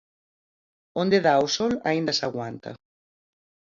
Onde 1.01 1.17
dá 1.25 1.33
o 1.45 1.47
sol 1.57 1.73
aínda 1.89 2.13
se 2.17 2.23
aguanta. 2.29 2.71